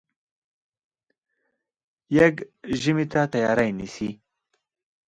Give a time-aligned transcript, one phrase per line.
[2.17, 2.35] يږ
[2.81, 4.09] ژمي ته تیاری نیسي.